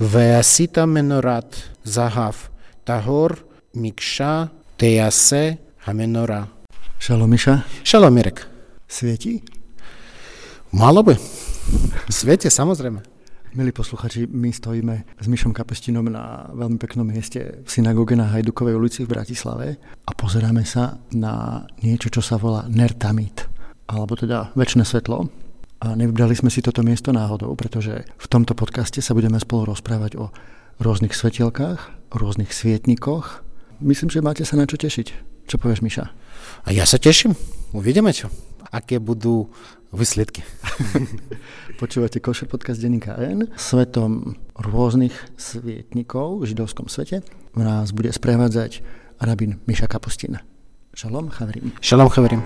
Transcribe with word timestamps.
ועשית 0.00 0.78
מנורת 0.78 1.56
זהב, 1.84 2.34
טהור, 2.84 3.28
מקשה, 3.74 4.44
תיעשה 4.76 5.50
המנורה. 5.86 6.44
Šalom 7.00 7.30
Miša, 7.30 7.60
Šalom, 7.84 8.14
Mirek. 8.14 8.46
svieti? 8.88 9.40
Malo 10.72 11.02
by. 11.02 11.14
Svete, 12.08 12.50
samozrejme. 12.50 13.00
Milí 13.54 13.72
posluchači, 13.72 14.26
my 14.26 14.52
stojíme 14.52 15.04
s 15.20 15.26
Mišom 15.28 15.52
Kapestinom 15.52 16.08
na 16.10 16.50
veľmi 16.52 16.76
peknom 16.76 17.08
mieste 17.08 17.64
v 17.64 17.68
synagóge 17.68 18.16
na 18.16 18.28
Hajdukovej 18.32 18.74
ulici 18.76 19.00
v 19.04 19.12
Bratislave 19.12 19.80
a 20.04 20.10
pozeráme 20.12 20.64
sa 20.66 21.00
na 21.12 21.64
niečo, 21.80 22.10
čo 22.10 22.20
sa 22.20 22.36
volá 22.36 22.68
Nertamit, 22.68 23.48
alebo 23.88 24.16
teda 24.16 24.52
väčšie 24.56 24.84
svetlo. 24.84 25.30
A 25.86 25.94
nevybrali 25.94 26.34
sme 26.34 26.50
si 26.50 26.58
toto 26.58 26.82
miesto 26.82 27.14
náhodou, 27.14 27.54
pretože 27.54 28.02
v 28.18 28.26
tomto 28.26 28.58
podcaste 28.58 28.98
sa 28.98 29.14
budeme 29.14 29.38
spolu 29.38 29.70
rozprávať 29.70 30.18
o 30.18 30.34
rôznych 30.82 31.14
svetielkách, 31.14 32.10
o 32.10 32.16
rôznych 32.18 32.50
svietnikoch. 32.50 33.46
Myslím, 33.78 34.10
že 34.10 34.18
máte 34.18 34.42
sa 34.42 34.58
na 34.58 34.66
čo 34.66 34.74
tešiť. 34.74 35.38
Čo 35.46 35.62
povieš, 35.62 35.86
Miša? 35.86 36.10
A 36.66 36.74
ja 36.74 36.82
sa 36.82 36.98
teším. 36.98 37.38
Uvidíme 37.70 38.10
čo. 38.10 38.26
Aké 38.74 38.98
budú 38.98 39.46
výsledky. 39.94 40.42
Počúvate 41.80 42.18
Košer 42.18 42.50
podcast 42.50 42.82
denníka 42.82 43.14
N. 43.22 43.46
Svetom 43.54 44.34
rôznych 44.58 45.14
svietnikov 45.38 46.42
v 46.42 46.50
židovskom 46.50 46.90
svete 46.90 47.22
nás 47.54 47.94
bude 47.94 48.10
sprevádzať 48.10 48.82
rabín 49.22 49.62
Miša 49.70 49.86
Kapustin. 49.86 50.42
Šalom, 50.98 51.30
chavrim. 51.30 51.70
Šalom, 51.78 52.10
chaverim. 52.10 52.42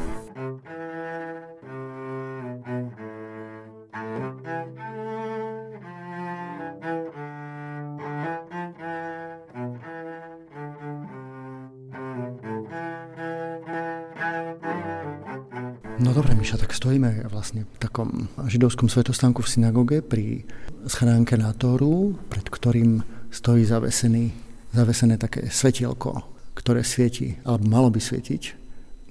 No 16.11 16.27
dobre, 16.27 16.35
Miša, 16.35 16.59
tak 16.59 16.75
stojíme 16.75 17.31
vlastne 17.31 17.71
v 17.71 17.77
takom 17.79 18.27
židovskom 18.35 18.91
svetostánku 18.91 19.47
v 19.47 19.51
synagóge 19.55 20.03
pri 20.03 20.43
schránke 20.91 21.39
na 21.39 21.55
Tóru, 21.55 22.19
pred 22.27 22.43
ktorým 22.51 23.07
stojí 23.31 23.63
zavesený, 23.63 24.35
zavesené 24.75 25.23
také 25.23 25.55
svetielko, 25.55 26.27
ktoré 26.59 26.83
svieti, 26.83 27.39
alebo 27.47 27.63
malo 27.71 27.95
by 27.95 28.03
svietiť, 28.03 28.43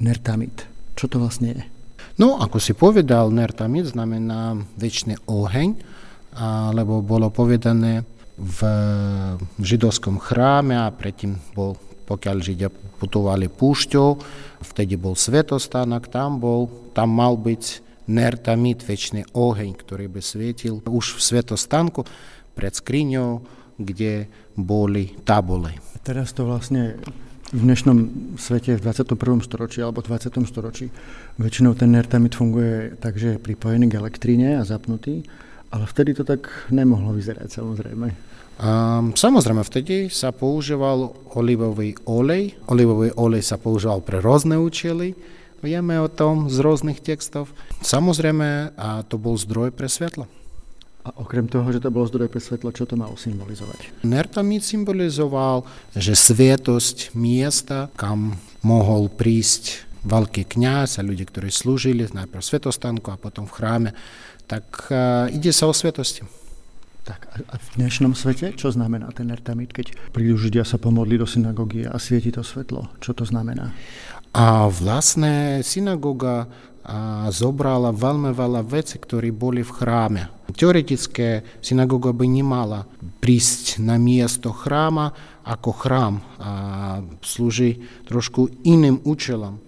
nertamit. 0.04 0.68
Čo 1.00 1.08
to 1.08 1.24
vlastne 1.24 1.56
je? 1.56 1.64
No, 2.20 2.36
ako 2.36 2.60
si 2.60 2.76
povedal, 2.76 3.32
nertamid 3.32 3.96
znamená 3.96 4.60
väčší 4.76 5.24
oheň, 5.24 5.80
lebo 6.76 7.00
bolo 7.00 7.32
povedané 7.32 8.04
v 8.36 8.60
židovskom 9.56 10.20
chráme 10.20 10.76
a 10.76 10.92
predtým 10.92 11.40
bol, 11.56 11.80
pokiaľ 12.10 12.38
Židia 12.42 12.74
putovali 12.98 13.46
púšťou, 13.46 14.10
vtedy 14.66 14.98
bol 14.98 15.14
svetostánok, 15.14 16.10
tam 16.10 16.42
bol, 16.42 16.66
tam 16.98 17.14
mal 17.14 17.38
byť 17.38 17.86
nertamid, 18.10 18.82
väčší 18.82 19.30
oheň, 19.38 19.78
ktorý 19.78 20.10
by 20.10 20.22
svietil 20.26 20.82
už 20.82 21.16
v 21.16 21.22
svetostánku 21.22 22.02
pred 22.58 22.74
skriňou, 22.74 23.46
kde 23.78 24.26
boli 24.58 25.14
tabule. 25.22 25.78
Teraz 26.02 26.34
to 26.34 26.50
vlastne 26.50 26.98
v 27.50 27.62
dnešnom 27.66 27.98
svete 28.38 28.78
v 28.78 28.82
21. 28.82 29.46
storočí 29.46 29.80
alebo 29.82 30.06
20. 30.06 30.38
storočí 30.46 30.90
väčšinou 31.42 31.74
ten 31.74 31.90
nertamid 31.94 32.34
funguje 32.34 32.98
tak, 32.98 33.18
že 33.18 33.38
je 33.38 33.42
pripojený 33.42 33.90
k 33.90 33.98
elektríne 33.98 34.58
a 34.58 34.68
zapnutý, 34.68 35.26
ale 35.70 35.86
vtedy 35.90 36.14
to 36.14 36.26
tak 36.26 36.50
nemohlo 36.74 37.14
vyzerať 37.14 37.50
samozrejme. 37.50 38.14
Um, 38.60 39.16
samozrejme, 39.16 39.64
vtedy 39.64 40.12
sa 40.12 40.36
používal 40.36 41.16
olivový 41.32 41.96
olej. 42.04 42.60
Olivový 42.68 43.16
olej 43.16 43.40
sa 43.40 43.56
používal 43.56 44.04
pre 44.04 44.20
rôzne 44.20 44.60
účely. 44.60 45.16
Vieme 45.64 45.96
o 45.96 46.12
tom 46.12 46.52
z 46.52 46.60
rôznych 46.60 47.00
textov. 47.00 47.48
Samozrejme, 47.80 48.76
a 48.76 49.08
to 49.08 49.16
bol 49.16 49.40
zdroj 49.40 49.72
pre 49.72 49.88
svetlo. 49.88 50.28
A 51.08 51.16
okrem 51.16 51.48
toho, 51.48 51.72
že 51.72 51.80
to 51.80 51.88
bolo 51.88 52.04
zdroj 52.12 52.28
pre 52.28 52.44
svetlo, 52.44 52.76
čo 52.76 52.84
to 52.84 53.00
malo 53.00 53.16
symbolizovať? 53.16 54.04
Nertamid 54.04 54.68
symbolizoval, 54.68 55.64
že 55.96 56.12
svetosť 56.12 57.16
miesta, 57.16 57.88
kam 57.96 58.36
mohol 58.60 59.08
prísť 59.08 59.88
veľký 60.04 60.52
kňaz 60.52 61.00
a 61.00 61.08
ľudia, 61.08 61.24
ktorí 61.32 61.48
slúžili 61.48 62.12
najprv 62.12 62.44
v 62.44 62.50
svetostánku 62.52 63.08
a 63.08 63.20
potom 63.20 63.48
v 63.48 63.56
chráme, 63.56 63.90
tak 64.52 64.68
uh, 64.92 65.32
ide 65.32 65.56
sa 65.56 65.72
o 65.72 65.74
svetosti. 65.76 66.28
A 67.48 67.56
v 67.56 67.68
dnešnom 67.80 68.12
svete, 68.12 68.52
čo 68.60 68.68
znamená 68.68 69.08
ten 69.16 69.32
nertamid, 69.32 69.72
keď 69.72 69.96
prídu 70.12 70.36
Židia 70.36 70.68
sa 70.68 70.76
pomodli 70.76 71.16
do 71.16 71.24
synagógy 71.24 71.88
a 71.88 71.96
svieti 71.96 72.36
to 72.36 72.44
svetlo? 72.44 72.92
Čo 73.00 73.16
to 73.16 73.24
znamená? 73.24 73.72
A 74.36 74.68
vlastne 74.68 75.64
synagóga 75.64 76.52
a 76.90 77.30
zobrala 77.30 77.94
veľmi 77.94 78.34
veľa 78.34 78.66
vecí, 78.66 78.98
ktoré 78.98 79.30
boli 79.30 79.62
v 79.62 79.72
chráme. 79.72 80.22
Teoretické 80.58 81.46
synagóga 81.62 82.10
by 82.10 82.26
nemala 82.26 82.90
prísť 83.22 83.78
na 83.78 84.02
miesto 84.02 84.50
chráma 84.50 85.14
ako 85.46 85.70
chrám 85.70 86.16
a 86.42 86.52
slúži 87.22 87.78
trošku 88.10 88.66
iným 88.66 89.06
účelom. 89.06 89.62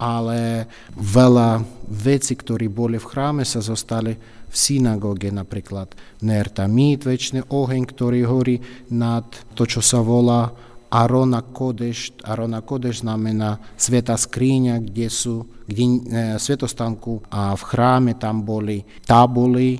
Ale 0.00 0.70
veľa 0.96 1.60
vecí, 1.90 2.32
ktoré 2.38 2.70
boli 2.70 2.96
v 2.96 3.08
chráme, 3.08 3.42
sa 3.44 3.60
zostali 3.60 4.16
v 4.50 4.54
synagóge, 4.54 5.30
napríklad 5.30 5.94
nertamid, 6.26 7.06
väčší 7.06 7.46
oheň, 7.46 7.82
ktorý 7.86 8.20
horí 8.26 8.56
nad 8.90 9.24
to, 9.54 9.62
čo 9.62 9.78
sa 9.78 10.02
volá 10.02 10.50
Arona 10.90 11.46
Kodeš, 11.46 12.18
Arona 12.26 12.66
Kodeš 12.66 13.06
znamená 13.06 13.62
sveta 13.78 14.18
skríňa, 14.18 14.82
kde 14.82 15.06
sú, 15.06 15.46
kde 15.70 15.84
e, 15.86 15.98
svetostánku 16.34 17.30
a 17.30 17.54
v 17.54 17.62
chráme 17.62 18.18
tam 18.18 18.42
boli 18.42 18.82
tabuly, 19.06 19.78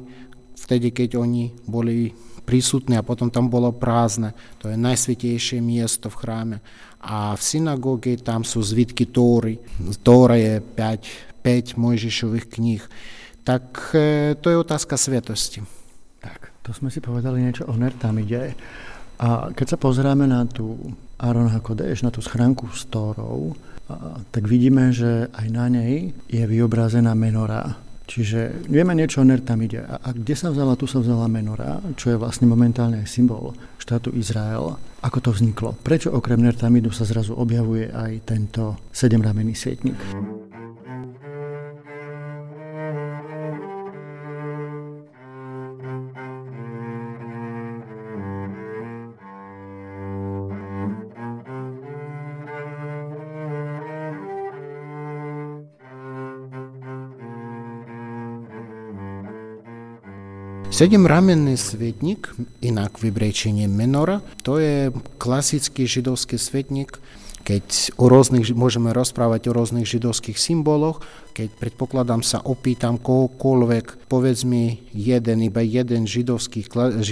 vtedy, 0.54 0.94
keď 0.94 1.18
oni 1.18 1.50
boli 1.66 2.14
prísutní 2.46 2.94
a 2.94 3.06
potom 3.06 3.26
tam 3.26 3.50
bolo 3.50 3.74
prázdne. 3.74 4.34
To 4.62 4.70
je 4.70 4.78
najsvetejšie 4.78 5.58
miesto 5.58 6.06
v 6.10 6.18
chráme. 6.18 6.56
A 7.02 7.34
v 7.34 7.42
synagóge 7.42 8.14
tam 8.22 8.46
sú 8.46 8.62
zvitky 8.62 9.10
Tóry. 9.10 9.58
Tóra 10.06 10.38
je 10.38 10.62
5, 10.62 11.42
5 11.42 11.74
Mojžišových 11.74 12.46
kníh. 12.46 12.82
Tak 13.44 13.96
e, 13.96 14.34
to 14.38 14.52
je 14.52 14.56
otázka 14.56 14.96
svetosti. 15.00 15.64
Tak, 16.20 16.52
to 16.60 16.76
sme 16.76 16.92
si 16.92 17.00
povedali 17.00 17.40
niečo 17.40 17.64
o 17.64 17.74
Nertamide. 17.74 18.54
A 19.20 19.52
keď 19.52 19.76
sa 19.76 19.78
pozrieme 19.80 20.24
na 20.24 20.48
tú 20.48 20.96
Aron 21.20 21.52
Hakodeš, 21.52 22.04
na 22.04 22.12
tú 22.12 22.24
schránku 22.24 22.72
s 22.72 22.88
Tórou, 22.88 23.52
tak 24.30 24.46
vidíme, 24.46 24.94
že 24.94 25.28
aj 25.34 25.46
na 25.50 25.66
nej 25.68 26.14
je 26.30 26.42
vyobrazená 26.46 27.12
menora. 27.12 27.76
Čiže 28.10 28.66
vieme 28.66 28.90
niečo 28.96 29.22
o 29.22 29.28
Nertamide. 29.28 29.86
A, 29.86 30.02
a 30.02 30.08
kde 30.10 30.34
sa 30.34 30.50
vzala? 30.50 30.74
Tu 30.74 30.90
sa 30.90 30.98
vzala 30.98 31.30
menora, 31.30 31.78
čo 31.94 32.10
je 32.10 32.18
vlastne 32.18 32.50
momentálne 32.50 33.06
symbol 33.06 33.54
štátu 33.78 34.10
Izrael. 34.18 34.74
Ako 35.00 35.18
to 35.22 35.30
vzniklo? 35.30 35.78
Prečo 35.80 36.10
okrem 36.10 36.42
Nertamidu 36.42 36.90
sa 36.90 37.06
zrazu 37.06 37.38
objavuje 37.38 37.86
aj 37.88 38.26
tento 38.26 38.76
sedemramenný 38.90 39.54
svietnik? 39.54 39.96
Sedemramenný 60.80 61.60
svetník, 61.60 62.32
inak 62.64 63.04
vybrečenie 63.04 63.68
menora, 63.68 64.24
to 64.40 64.56
je 64.56 64.88
klasický 65.20 65.84
židovský 65.84 66.40
svetník, 66.40 66.96
keď 67.44 67.92
o 68.00 68.08
rôznych, 68.08 68.48
môžeme 68.56 68.88
rozprávať 68.88 69.52
o 69.52 69.56
rôznych 69.60 69.84
židovských 69.84 70.40
symboloch, 70.40 71.04
keď 71.36 71.52
predpokladám 71.60 72.24
sa 72.24 72.40
opýtam 72.40 72.96
kohokoľvek, 72.96 74.08
povedz 74.08 74.48
mi 74.48 74.80
jeden, 74.96 75.44
iba 75.44 75.60
jeden 75.60 76.08
židovský, 76.08 76.64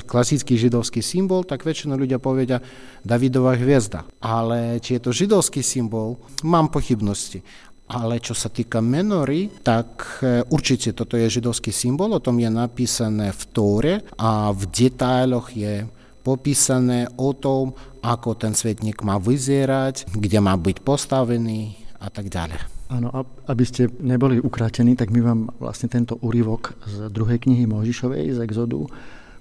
klasický 0.05 0.57
židovský 0.57 1.05
symbol, 1.05 1.45
tak 1.45 1.69
väčšinou 1.69 2.01
ľudia 2.01 2.17
povedia 2.17 2.65
Davidová 3.05 3.53
hviezda. 3.61 4.09
Ale 4.25 4.81
či 4.81 4.97
je 4.97 5.05
to 5.05 5.13
židovský 5.13 5.61
symbol, 5.61 6.17
mám 6.41 6.73
pochybnosti. 6.73 7.45
Ale 7.89 8.21
čo 8.21 8.37
sa 8.37 8.53
týka 8.53 8.85
menory, 8.85 9.49
tak 9.65 10.21
určite 10.53 10.93
toto 10.93 11.17
je 11.17 11.41
židovský 11.41 11.73
symbol, 11.73 12.13
o 12.13 12.21
tom 12.21 12.37
je 12.37 12.53
napísané 12.53 13.33
v 13.33 13.43
Tóre 13.49 13.95
a 14.21 14.53
v 14.53 14.63
detailoch 14.69 15.49
je 15.57 15.89
popísané 16.21 17.09
o 17.17 17.33
tom, 17.33 17.73
ako 18.05 18.37
ten 18.37 18.53
svetník 18.53 19.01
má 19.01 19.17
vyzerať, 19.17 20.13
kde 20.13 20.39
má 20.45 20.53
byť 20.61 20.85
postavený 20.85 21.81
a 21.97 22.13
tak 22.13 22.29
ďalej. 22.29 22.61
Áno, 22.89 23.09
aby 23.49 23.65
ste 23.65 23.89
neboli 24.01 24.41
ukrátení, 24.41 24.97
tak 24.97 25.09
my 25.09 25.21
vám 25.25 25.41
vlastne 25.61 25.89
tento 25.89 26.21
úryvok 26.21 26.77
z 26.85 27.09
druhej 27.09 27.41
knihy 27.41 27.65
Možišovej, 27.69 28.37
z 28.37 28.39
Exodu, 28.45 28.85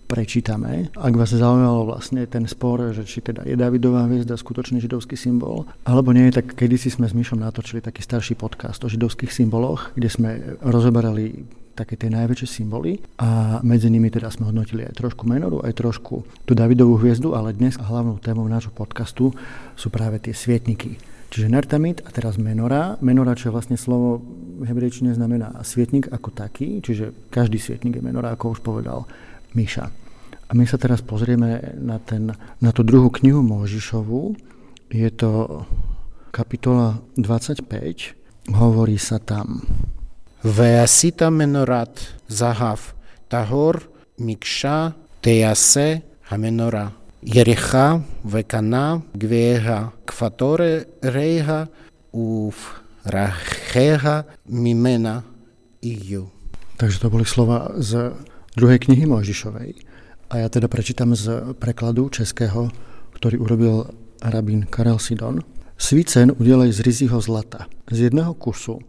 prečítame. 0.07 0.88
Ak 0.95 1.13
vás 1.13 1.36
zaujímalo 1.36 1.83
vlastne 1.83 2.24
ten 2.25 2.48
spor, 2.48 2.95
že 2.95 3.04
či 3.04 3.19
teda 3.19 3.44
je 3.44 3.59
Davidová 3.59 4.07
hviezda 4.07 4.39
skutočný 4.39 4.80
židovský 4.80 5.19
symbol, 5.19 5.68
alebo 5.83 6.15
nie, 6.15 6.31
tak 6.31 6.56
kedysi 6.56 6.88
sme 6.88 7.12
s 7.12 7.13
Myšom 7.13 7.44
natočili 7.44 7.83
taký 7.83 8.00
starší 8.00 8.39
podcast 8.39 8.80
o 8.81 8.89
židovských 8.89 9.30
symboloch, 9.30 9.92
kde 10.00 10.07
sme 10.07 10.30
rozoberali 10.63 11.44
také 11.77 11.94
tie 11.94 12.09
najväčšie 12.09 12.48
symboly 12.50 12.98
a 13.21 13.62
medzi 13.62 13.94
nimi 13.94 14.09
teda 14.09 14.33
sme 14.33 14.50
hodnotili 14.50 14.81
aj 14.89 14.98
trošku 14.98 15.30
menoru, 15.30 15.62
aj 15.62 15.77
trošku 15.77 16.25
tú 16.50 16.57
Davidovú 16.57 16.98
hviezdu, 16.98 17.38
ale 17.38 17.54
dnes 17.54 17.77
hlavnou 17.77 18.18
témou 18.18 18.50
nášho 18.50 18.74
podcastu 18.74 19.30
sú 19.77 19.94
práve 19.94 20.18
tie 20.18 20.33
svietniky. 20.33 20.98
Čiže 21.27 21.51
nertamit 21.51 22.01
a 22.07 22.09
teraz 22.09 22.39
menora. 22.39 22.95
Menora, 23.04 23.36
čo 23.36 23.51
je 23.51 23.56
vlastne 23.59 23.77
slovo 23.77 24.24
hebrejčine 24.63 25.12
znamená 25.12 25.59
svietnik 25.62 26.07
ako 26.09 26.33
taký, 26.33 26.80
čiže 26.81 27.30
každý 27.30 27.59
svietnik 27.59 28.00
je 28.00 28.04
menora, 28.04 28.33
ako 28.33 28.57
už 28.57 28.59
povedal 28.63 29.06
Miša. 29.54 29.86
A 30.48 30.52
my 30.56 30.64
sa 30.64 30.80
teraz 30.80 31.04
pozrieme 31.04 31.76
na, 31.76 32.00
ten, 32.00 32.32
na 32.36 32.70
tú 32.72 32.88
druhú 32.88 33.12
knihu 33.20 33.44
Možišovu. 33.44 34.36
Je 34.88 35.12
to 35.12 35.64
kapitola 36.32 37.04
25. 37.20 37.68
Hovorí 38.56 38.96
sa 38.96 39.20
tam 39.20 39.68
Veasita 40.48 41.28
menorat 41.28 41.92
zahav 42.32 42.96
tahor 43.28 43.84
mikša 44.22 44.96
tejase 45.20 46.06
menora. 46.38 46.94
Jericha 47.24 48.00
vekana 48.24 49.02
gveha 49.12 49.92
kvatore 50.06 51.02
reiha 51.02 51.68
uf 52.14 52.80
racheha 53.04 54.24
mimena 54.48 55.24
iu. 55.82 56.30
Takže 56.78 57.00
to 57.02 57.10
boli 57.10 57.26
slova 57.26 57.74
z 57.82 58.14
druhej 58.57 58.89
knihy 58.89 59.06
Mojžišovej. 59.06 59.69
A 60.33 60.33
ja 60.42 60.48
teda 60.50 60.65
prečítam 60.65 61.13
z 61.13 61.54
prekladu 61.62 62.09
českého, 62.09 62.74
ktorý 63.13 63.38
urobil 63.38 63.94
rabín 64.25 64.65
Karel 64.65 64.98
Sidon. 64.98 65.45
Svícen 65.77 66.33
udelej 66.33 66.74
z 66.74 66.80
rizího 66.81 67.21
zlata. 67.21 67.69
Z 67.94 68.09
jedného 68.09 68.33
kusu 68.33 68.81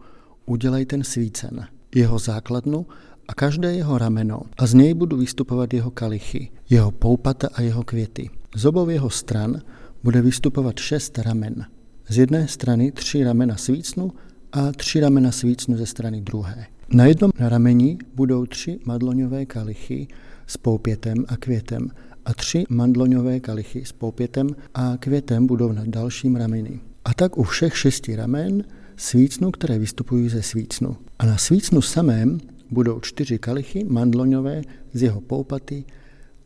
udelej 0.49 0.89
ten 0.89 1.05
svícen, 1.05 1.69
jeho 1.93 2.17
základnu 2.17 2.89
a 3.29 3.31
každé 3.37 3.77
jeho 3.77 4.01
rameno 4.01 4.49
a 4.57 4.65
z 4.65 4.73
nej 4.73 4.91
budú 4.97 5.21
vystupovať 5.21 5.69
jeho 5.77 5.91
kalichy, 5.93 6.49
jeho 6.65 6.89
poupata 6.89 7.53
a 7.53 7.61
jeho 7.61 7.85
kviety. 7.85 8.33
Z 8.57 8.65
obou 8.65 8.89
jeho 8.89 9.13
stran 9.13 9.61
bude 10.01 10.17
vystupovať 10.25 10.75
šest 10.81 11.21
ramen. 11.21 11.69
Z 12.09 12.25
jednej 12.25 12.49
strany 12.49 12.91
tři 12.91 13.23
ramena 13.23 13.53
svícnu 13.53 14.17
a 14.51 14.73
tři 14.73 14.99
ramena 14.99 15.31
svícnu 15.31 15.77
ze 15.77 15.85
strany 15.85 16.21
druhé. 16.25 16.65
Na 16.93 17.05
jednom 17.05 17.31
rameni 17.39 17.97
budou 18.15 18.45
tři 18.45 18.79
madloňové 18.85 19.45
kalichy 19.45 20.07
s 20.47 20.57
poupětem 20.57 21.25
a 21.27 21.37
květem 21.37 21.89
a 22.25 22.33
tři 22.33 22.63
mandloňové 22.69 23.39
kalichy 23.39 23.85
s 23.85 23.91
poupětem 23.91 24.47
a 24.73 24.97
květem 24.99 25.47
budou 25.47 25.71
na 25.71 25.83
dalším 25.85 26.35
rameni. 26.35 26.79
A 27.05 27.13
tak 27.13 27.37
u 27.37 27.43
všech 27.43 27.77
šesti 27.77 28.15
ramen 28.15 28.63
svícnu, 28.97 29.51
které 29.51 29.79
vystupují 29.79 30.29
ze 30.29 30.41
svícnu. 30.41 30.97
A 31.19 31.25
na 31.25 31.37
svícnu 31.37 31.81
samém 31.81 32.39
budou 32.71 32.99
čtyři 32.99 33.39
kalichy 33.39 33.83
mandloňové 33.83 34.61
z 34.93 35.03
jeho 35.03 35.21
poupaty 35.21 35.83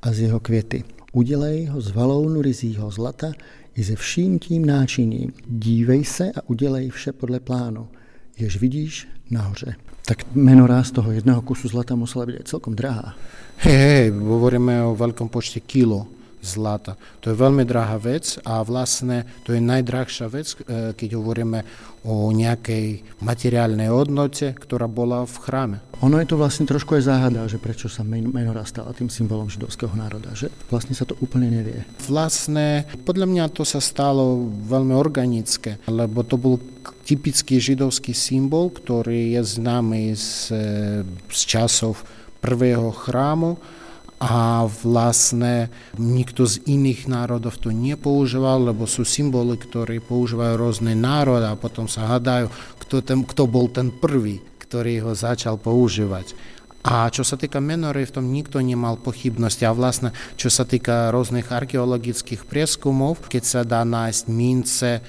a 0.01 0.13
z 0.13 0.19
jeho 0.19 0.39
květy. 0.39 0.83
Udělej 1.13 1.65
ho 1.65 1.81
z 1.81 1.91
valounu 1.91 2.41
rizího 2.41 2.91
zlata 2.91 3.31
i 3.75 3.83
ze 3.83 3.95
vším 3.95 4.39
tím 4.39 4.65
náčiním. 4.65 5.33
Dívej 5.47 6.05
se 6.05 6.31
a 6.31 6.49
udělej 6.49 6.89
vše 6.89 7.11
podle 7.11 7.39
plánu, 7.39 7.87
jež 8.37 8.59
vidíš 8.59 9.07
nahoře. 9.31 9.75
Tak 10.03 10.35
menorá 10.35 10.83
z 10.83 10.99
toho 10.99 11.15
jedného 11.15 11.39
kusu 11.39 11.71
zlata 11.71 11.95
musela 11.95 12.27
byť 12.27 12.35
aj 12.43 12.45
celkom 12.49 12.75
drahá. 12.75 13.15
Hej, 13.63 13.79
hej, 13.79 14.05
hovoríme 14.11 14.83
o 14.83 14.97
veľkom 14.99 15.31
počte 15.31 15.63
kilo 15.63 16.22
zlata. 16.43 16.99
To 17.23 17.31
je 17.31 17.39
veľmi 17.39 17.63
drahá 17.63 17.95
vec 17.97 18.37
a 18.43 18.59
vlastne 18.61 19.23
to 19.47 19.55
je 19.55 19.63
najdrahšia 19.63 20.27
vec, 20.27 20.53
e, 20.53 20.91
keď 20.93 21.09
hovoríme 21.15 21.63
o 22.03 22.35
nejakej 22.35 22.99
materiálnej 23.23 23.87
hodnote, 23.87 24.51
ktorá 24.59 24.91
bola 24.91 25.23
v 25.23 25.35
chráme. 25.39 25.77
Ono 26.03 26.19
je 26.19 26.27
to 26.27 26.35
vlastne 26.35 26.67
trošku 26.67 26.99
aj 26.99 27.07
záhada, 27.07 27.47
že 27.47 27.63
prečo 27.63 27.87
sa 27.87 28.03
menorá 28.03 28.67
stala 28.67 28.91
tým 28.91 29.07
symbolom 29.07 29.47
židovského 29.47 29.95
národa, 29.95 30.35
že 30.35 30.51
vlastne 30.67 30.91
sa 30.91 31.07
to 31.07 31.15
úplne 31.23 31.47
nevie. 31.47 31.87
Vlastne, 32.11 32.83
podľa 33.07 33.27
mňa 33.31 33.45
to 33.55 33.63
sa 33.63 33.79
stalo 33.79 34.35
veľmi 34.67 34.91
organické, 34.91 35.79
lebo 35.87 36.27
to 36.27 36.35
bol 36.35 36.59
typický 37.07 37.63
židovský 37.63 38.11
symbol, 38.11 38.67
ktorý 38.67 39.39
je 39.39 39.41
známy 39.63 40.11
z, 40.11 40.51
z 41.31 41.41
časov 41.47 42.03
prvého 42.43 42.91
chrámu 42.91 43.55
a 44.23 44.63
vlastne 44.87 45.67
nikto 45.99 46.47
z 46.47 46.63
iných 46.63 47.11
národov 47.11 47.59
to 47.59 47.75
nepoužíval, 47.75 48.71
lebo 48.71 48.87
sú 48.87 49.03
symboly, 49.03 49.59
ktoré 49.59 49.99
používajú 49.99 50.55
rôzne 50.55 50.95
národy 50.95 51.43
a 51.43 51.59
potom 51.59 51.91
sa 51.91 52.07
hadajú, 52.07 52.47
kto, 52.87 53.03
ten, 53.03 53.19
kto 53.27 53.43
bol 53.51 53.67
ten 53.67 53.91
prvý, 53.91 54.39
ktorý 54.63 55.03
ho 55.03 55.11
začal 55.11 55.59
používať. 55.59 56.31
A 56.87 57.11
čo 57.11 57.27
sa 57.27 57.35
týka 57.35 57.59
menory, 57.59 58.07
v 58.07 58.15
tom 58.15 58.31
nikto 58.31 58.63
nemal 58.63 58.95
pochybnosti. 58.99 59.67
A 59.67 59.75
vlastne, 59.75 60.15
čo 60.39 60.47
sa 60.47 60.63
týka 60.63 61.11
rôznych 61.11 61.47
archeologických 61.47 62.47
prieskumov, 62.47 63.27
keď 63.27 63.43
sa 63.43 63.61
dá 63.67 63.83
nájsť 63.83 64.23
mince 64.31 65.03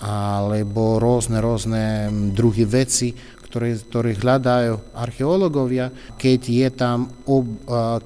alebo 0.00 0.98
rôzne, 0.98 1.38
rôzne 1.42 2.10
druhy 2.34 2.66
veci, 2.66 3.14
ktoré, 3.50 3.74
ktoré 3.74 4.14
hľadajú 4.14 4.94
archeológovia, 4.94 5.90
keď 6.14 6.40
je, 6.46 6.68
tam 6.70 7.10
ob, 7.26 7.50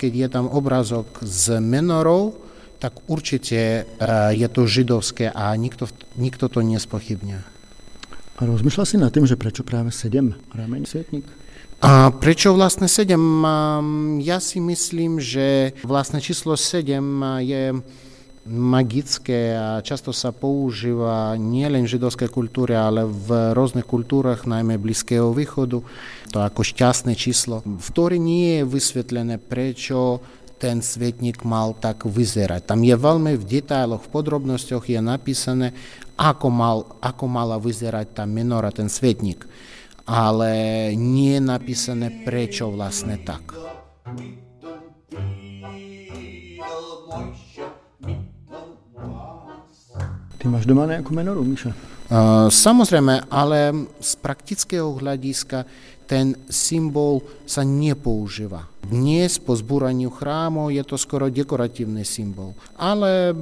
keď 0.01 0.13
je 0.25 0.29
tam 0.33 0.49
obrazok 0.49 1.21
s 1.21 1.53
menorou, 1.61 2.41
tak 2.81 2.97
určite 3.09 3.85
je 4.33 4.49
to 4.49 4.63
židovské 4.65 5.29
a 5.29 5.53
nikto, 5.57 5.89
nikto 6.17 6.49
to 6.49 6.65
nespochybňuje. 6.65 7.43
A 8.35 8.41
rozmýšľal 8.43 8.87
si 8.89 8.97
nad 8.99 9.13
tým, 9.15 9.29
že 9.29 9.39
prečo 9.39 9.63
práve 9.63 9.95
7 9.95 10.35
rameň 10.53 10.83
svietnik? 10.89 11.25
A 11.85 12.09
prečo 12.11 12.57
vlastne 12.57 12.89
7? 12.89 13.15
Ja 14.25 14.41
si 14.41 14.59
myslím, 14.59 15.21
že 15.21 15.77
vlastne 15.85 16.19
číslo 16.19 16.57
7 16.57 16.99
je 17.45 17.79
magické 18.45 19.57
a 19.57 19.81
často 19.81 20.13
sa 20.13 20.29
používa 20.29 21.33
nielen 21.41 21.89
v 21.89 21.97
židovskej 21.97 22.29
kultúre, 22.29 22.77
ale 22.77 23.09
v 23.09 23.57
rôznych 23.57 23.89
kultúrach, 23.89 24.45
najmä 24.45 24.77
Blízkeho 24.77 25.33
východu, 25.33 25.81
to 26.29 26.39
ako 26.39 26.61
šťastné 26.61 27.17
číslo, 27.17 27.65
v 27.65 27.87
ktorej 27.89 28.21
nie 28.21 28.61
je 28.61 28.63
vysvetlené, 28.69 29.41
prečo 29.41 30.21
ten 30.61 30.85
svetník 30.85 31.45
mal 31.45 31.73
tak 31.77 32.05
vyzerať. 32.05 32.69
Tam 32.69 32.85
je 32.85 32.97
veľmi 32.97 33.37
v 33.37 33.45
detailoch, 33.45 34.05
v 34.07 34.13
podrobnostiach 34.13 34.87
je 34.89 35.01
napísané, 35.01 35.73
ako, 36.15 36.49
mal, 36.53 36.79
ako 37.03 37.25
mala 37.27 37.57
vyzerať 37.59 38.23
tá 38.23 38.25
menora, 38.29 38.71
ten 38.71 38.93
svetník. 38.93 39.45
Ale 40.05 40.93
nie 40.93 41.41
je 41.41 41.43
napísané, 41.43 42.13
prečo 42.29 42.69
vlastne 42.69 43.17
tak. 43.17 43.74
Ty 50.45 50.53
máš 50.53 50.69
doma 50.69 50.85
nejakú 50.85 51.09
menoru, 51.17 51.41
Miša? 51.41 51.73
Uh, 51.73 52.53
samozrejme, 52.53 53.33
ale 53.33 53.89
z 53.97 54.13
praktického 54.21 54.93
hľadiska 54.93 55.65
ten 56.05 56.37
symbol 56.53 57.25
sa 57.49 57.65
nepoužíva. 57.65 58.69
Dnes 58.85 59.41
po 59.41 59.57
zbúraniu 59.57 60.13
chrámov 60.13 60.69
je 60.69 60.85
to 60.85 61.01
skoro 61.01 61.33
dekoratívny 61.33 62.05
symbol. 62.05 62.53
Ale 62.77 63.33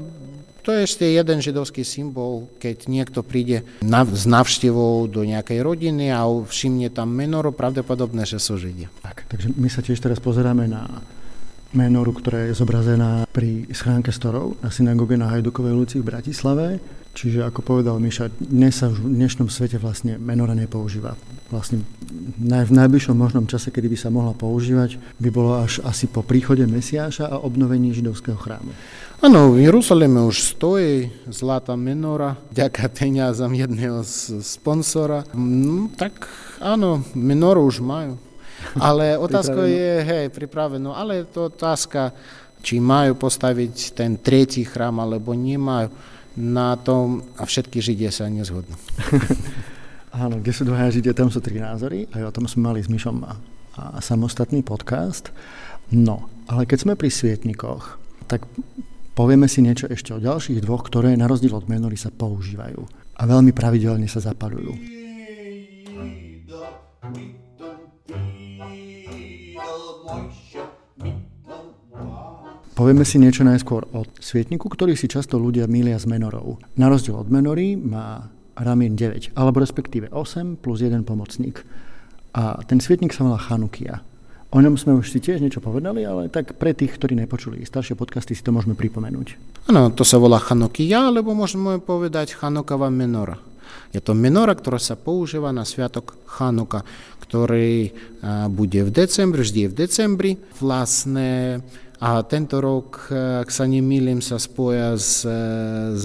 to 0.63 0.71
je 0.71 0.87
ešte 0.87 1.03
jeden 1.03 1.43
židovský 1.43 1.83
symbol, 1.83 2.47
keď 2.63 2.87
niekto 2.87 3.27
príde 3.27 3.67
na, 3.83 4.07
s 4.07 4.23
návštevou 4.23 5.11
do 5.11 5.27
nejakej 5.27 5.59
rodiny 5.59 6.15
a 6.15 6.23
všimne 6.23 6.87
tam 6.95 7.11
menoru, 7.11 7.51
pravdepodobne, 7.51 8.23
že 8.23 8.39
sú 8.39 8.63
židia. 8.63 8.87
Tak, 9.03 9.27
takže 9.27 9.51
my 9.59 9.67
sa 9.67 9.83
tiež 9.83 9.99
teraz 9.99 10.23
pozeráme 10.23 10.71
na 10.71 10.87
menoru, 11.73 12.12
ktorá 12.12 12.49
je 12.49 12.57
zobrazená 12.57 13.25
pri 13.33 13.69
schránke 13.73 14.12
storov 14.12 14.61
na 14.61 14.69
synagóge 14.69 15.17
na 15.17 15.33
Hajdukovej 15.33 15.73
ulici 15.73 15.97
v 16.00 16.09
Bratislave. 16.09 16.67
Čiže 17.12 17.45
ako 17.45 17.61
povedal 17.61 18.00
Miša, 18.00 18.33
dnes 18.41 18.81
sa 18.81 18.88
v 18.88 19.05
dnešnom 19.05 19.52
svete 19.52 19.76
vlastne 19.76 20.17
menora 20.17 20.57
nepoužíva. 20.57 21.12
Vlastne 21.52 21.85
v 22.41 22.73
najbližšom 22.73 23.12
možnom 23.12 23.45
čase, 23.45 23.69
kedy 23.69 23.93
by 23.93 23.99
sa 24.00 24.09
mohla 24.09 24.33
používať, 24.33 24.97
by 25.21 25.29
bolo 25.29 25.61
až 25.61 25.85
asi 25.85 26.09
po 26.09 26.25
príchode 26.25 26.64
Mesiáša 26.64 27.29
a 27.29 27.37
obnovení 27.45 27.93
židovského 27.93 28.41
chrámu. 28.41 28.73
Áno, 29.21 29.52
v 29.52 29.69
Jeruzaleme 29.69 30.25
už 30.25 30.57
stojí 30.57 31.12
zlatá 31.29 31.76
menora, 31.76 32.41
ďaká 32.49 32.88
peniazam 32.88 33.52
jedného 33.52 34.00
sponsora. 34.41 35.29
No, 35.37 35.93
tak 35.93 36.26
áno, 36.64 37.05
menoru 37.12 37.69
už 37.69 37.85
majú. 37.85 38.17
Ale 38.78 39.19
otázka 39.19 39.66
je, 39.69 39.92
hej, 40.02 40.26
pripraveno, 40.31 40.95
ale 40.95 41.23
je 41.23 41.26
to 41.31 41.40
otázka, 41.52 42.14
či 42.62 42.78
majú 42.78 43.19
postaviť 43.19 43.99
ten 43.99 44.16
tretí 44.19 44.62
chrám, 44.62 45.02
alebo 45.02 45.35
nemajú. 45.35 45.90
Na 46.33 46.81
tom 46.81 47.21
a 47.37 47.45
všetky 47.45 47.85
Židia 47.85 48.09
sa 48.09 48.25
nezhodnú. 48.25 48.73
Áno, 50.16 50.40
kde 50.40 50.52
sú 50.57 50.64
dvaja 50.64 50.88
Židia, 50.88 51.12
tam 51.12 51.28
sú 51.28 51.45
tri 51.45 51.61
názory. 51.61 52.09
Aj 52.09 52.25
o 52.25 52.33
tom 52.33 52.49
sme 52.49 52.73
mali 52.73 52.81
s 52.81 52.88
Myšom 52.88 53.21
a, 53.21 53.37
a 53.76 54.00
samostatný 54.00 54.64
podcast. 54.64 55.28
No, 55.92 56.33
Ale 56.49 56.64
keď 56.64 56.88
sme 56.88 56.97
pri 56.97 57.12
svietnikoch, 57.12 58.00
tak 58.33 58.49
povieme 59.12 59.45
si 59.45 59.61
niečo 59.61 59.92
ešte 59.92 60.16
o 60.16 60.23
ďalších 60.23 60.64
dvoch, 60.64 60.88
ktoré 60.88 61.12
na 61.21 61.28
rozdiel 61.28 61.52
od 61.52 61.69
menory 61.69 62.00
sa 62.00 62.09
používajú 62.09 62.81
a 63.16 63.23
veľmi 63.28 63.52
pravidelne 63.52 64.09
sa 64.09 64.25
zapalujú. 64.25 64.73
Povieme 72.73 73.05
si 73.05 73.21
niečo 73.21 73.45
najskôr 73.45 73.85
o 73.93 74.09
svietniku, 74.17 74.73
ktorý 74.73 74.97
si 74.97 75.05
často 75.05 75.37
ľudia 75.37 75.69
milia 75.69 76.00
s 76.00 76.09
menorou. 76.09 76.57
Na 76.81 76.88
rozdiel 76.88 77.21
od 77.21 77.29
menory 77.29 77.76
má 77.76 78.33
ramien 78.57 78.97
9, 78.97 79.37
alebo 79.37 79.61
respektíve 79.61 80.09
8 80.09 80.57
plus 80.57 80.81
1 80.81 81.05
pomocník. 81.05 81.61
A 82.33 82.64
ten 82.64 82.81
svietnik 82.81 83.12
sa 83.12 83.29
volá 83.29 83.37
Chanukia. 83.37 84.00
O 84.52 84.61
ňom 84.61 84.81
sme 84.81 84.97
už 84.97 85.12
si 85.12 85.21
tiež 85.21 85.45
niečo 85.45 85.61
povedali, 85.61 86.00
ale 86.09 86.33
tak 86.33 86.57
pre 86.57 86.73
tých, 86.73 86.97
ktorí 86.97 87.12
nepočuli 87.12 87.61
staršie 87.61 87.93
podcasty, 87.93 88.33
si 88.33 88.41
to 88.41 88.57
môžeme 88.57 88.73
pripomenúť. 88.73 89.37
Áno, 89.69 89.93
to 89.93 90.00
sa 90.00 90.17
volá 90.17 90.41
Chanukia, 90.41 91.12
alebo 91.12 91.37
môžeme 91.37 91.76
povedať 91.76 92.41
Chanukava 92.41 92.88
menora. 92.88 93.37
Je 93.93 94.00
to 94.00 94.17
menora, 94.17 94.57
ktorá 94.57 94.81
sa 94.81 94.97
používa 94.97 95.52
na 95.52 95.69
sviatok 95.69 96.17
Chanuka, 96.25 96.88
ktorý 97.21 97.93
bude 98.49 98.81
v 98.81 98.91
decembri, 98.93 99.45
vždy 99.45 99.61
v 99.69 99.75
decembri. 99.76 100.31
Vlastne 100.57 101.61
a 102.03 102.27
tento 102.27 102.59
rok, 102.59 103.15
ak 103.15 103.47
sa 103.47 103.63
nemýlim, 103.63 104.19
sa 104.19 104.35
spoja 104.43 104.99
s, 104.99 105.23
s 105.23 106.03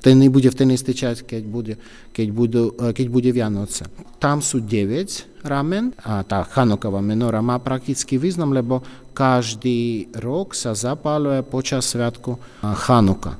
ten 0.00 0.16
bude 0.32 0.48
v 0.48 0.56
ten 0.56 0.68
istý 0.72 0.96
čas, 0.96 1.20
keď 1.20 1.42
bude, 1.44 1.74
keď, 2.12 2.28
budú, 2.32 2.72
keď 2.72 3.06
bude 3.08 3.30
Vianoce. 3.32 3.84
Tam 4.16 4.40
sú 4.40 4.64
9 4.64 5.44
ramen 5.44 5.92
a 6.00 6.24
tá 6.24 6.44
Chanuková 6.44 7.04
menora 7.04 7.44
má 7.44 7.60
praktický 7.60 8.16
význam, 8.16 8.56
lebo 8.56 8.80
každý 9.12 10.08
rok 10.16 10.56
sa 10.56 10.72
zapáluje 10.72 11.44
počas 11.44 11.88
sviatku 11.92 12.40
Chanuka. 12.64 13.36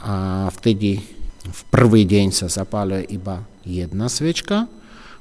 A 0.00 0.48
vtedy 0.52 1.00
v 1.48 1.60
prvý 1.72 2.08
deň 2.08 2.32
sa 2.32 2.48
zapáluje 2.48 3.08
iba 3.12 3.44
jedna 3.64 4.08
svečka, 4.08 4.68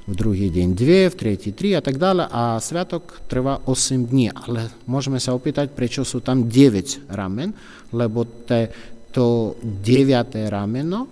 v 0.08 0.14
druhý 0.16 0.48
deň 0.48 0.68
dve, 0.72 1.12
v 1.12 1.16
tretí 1.20 1.52
tri 1.52 1.76
a 1.76 1.84
tak 1.84 2.00
ďalej 2.00 2.32
a 2.32 2.64
sviatok 2.64 3.28
trvá 3.28 3.60
8 3.68 4.08
dní. 4.08 4.32
Ale 4.32 4.72
môžeme 4.88 5.20
sa 5.20 5.36
opýtať, 5.36 5.76
prečo 5.76 6.08
sú 6.08 6.24
tam 6.24 6.48
9 6.48 7.12
ramen, 7.12 7.52
lebo 7.92 8.24
te, 8.48 8.72
to 9.12 9.60
deviaté 9.60 10.48
rameno 10.48 11.12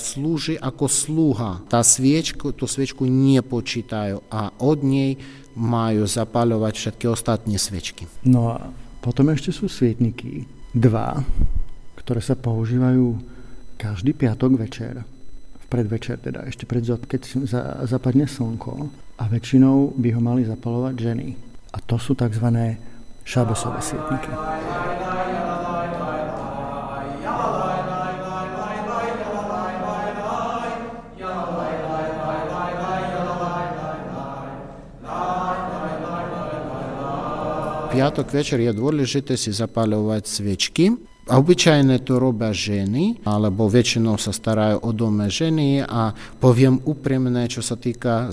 slúži 0.00 0.56
ako 0.56 0.84
sluha. 0.88 1.60
Tá 1.68 1.84
sviečku, 1.84 2.56
tú 2.56 2.64
sviečku 2.64 3.04
nepočítajú 3.04 4.32
a 4.32 4.52
od 4.64 4.78
nej 4.80 5.20
majú 5.54 6.08
zapaľovať 6.08 6.72
všetky 6.74 7.04
ostatné 7.06 7.60
svečky. 7.60 8.08
No 8.26 8.56
a 8.56 8.72
potom 9.04 9.30
ešte 9.30 9.54
sú 9.54 9.68
svietniky, 9.70 10.48
dva, 10.74 11.20
ktoré 12.00 12.24
sa 12.24 12.34
používajú 12.34 13.20
každý 13.78 14.16
piatok 14.16 14.56
večer 14.56 15.13
predvečer, 15.74 16.22
teda 16.22 16.46
ešte 16.46 16.70
pred, 16.70 16.86
keď 16.86 17.20
za, 17.50 17.62
zapadne 17.90 18.30
slnko 18.30 18.86
a 19.18 19.24
väčšinou 19.26 19.98
by 19.98 20.08
ho 20.14 20.20
mali 20.22 20.46
zapalovať 20.46 20.94
ženy. 20.94 21.34
A 21.74 21.82
to 21.82 21.98
sú 21.98 22.14
tzv. 22.14 22.78
šabesové 23.26 23.82
svietniky. 23.82 24.30
piatok 37.94 38.26
večer 38.34 38.58
je 38.58 38.74
dôležité 38.74 39.38
si 39.38 39.54
zapaľovať 39.54 40.26
svečky 40.26 41.13
a 41.24 41.40
obyčajne 41.40 42.04
to 42.04 42.20
robia 42.20 42.52
ženy, 42.52 43.24
alebo 43.24 43.68
väčšinou 43.68 44.20
sa 44.20 44.32
starajú 44.32 44.84
o 44.84 44.90
dome 44.92 45.32
ženy 45.32 45.80
a 45.80 46.12
poviem 46.36 46.84
úprimne, 46.84 47.48
čo 47.48 47.64
sa 47.64 47.80
týka 47.80 48.28